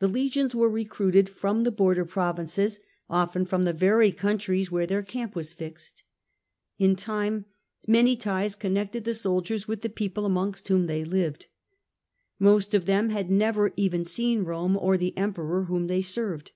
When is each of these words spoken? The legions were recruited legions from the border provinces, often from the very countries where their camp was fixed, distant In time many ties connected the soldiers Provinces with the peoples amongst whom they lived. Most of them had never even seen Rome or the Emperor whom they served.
The 0.00 0.08
legions 0.08 0.54
were 0.54 0.68
recruited 0.68 1.28
legions 1.28 1.40
from 1.40 1.64
the 1.64 1.70
border 1.70 2.04
provinces, 2.04 2.78
often 3.08 3.46
from 3.46 3.64
the 3.64 3.72
very 3.72 4.12
countries 4.12 4.70
where 4.70 4.86
their 4.86 5.02
camp 5.02 5.34
was 5.34 5.54
fixed, 5.54 6.02
distant 6.78 6.90
In 6.90 6.94
time 6.94 7.44
many 7.86 8.16
ties 8.16 8.54
connected 8.54 9.04
the 9.04 9.14
soldiers 9.14 9.64
Provinces 9.64 9.68
with 9.68 9.80
the 9.80 9.88
peoples 9.96 10.26
amongst 10.26 10.68
whom 10.68 10.88
they 10.88 11.04
lived. 11.04 11.46
Most 12.38 12.74
of 12.74 12.84
them 12.84 13.08
had 13.08 13.30
never 13.30 13.72
even 13.76 14.04
seen 14.04 14.44
Rome 14.44 14.76
or 14.76 14.98
the 14.98 15.16
Emperor 15.16 15.64
whom 15.64 15.86
they 15.86 16.02
served. 16.02 16.52